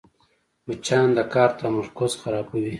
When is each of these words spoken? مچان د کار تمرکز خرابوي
مچان 0.65 1.07
د 1.17 1.19
کار 1.33 1.49
تمرکز 1.61 2.11
خرابوي 2.21 2.69